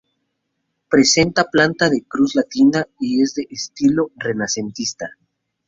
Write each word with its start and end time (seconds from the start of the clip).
Presenta 0.89 1.43
planta 1.51 1.87
de 1.87 2.01
cruz 2.01 2.33
latina 2.33 2.87
y 2.99 3.21
es 3.21 3.35
de 3.35 3.45
estilo 3.51 4.09
renacentista. 4.15 5.11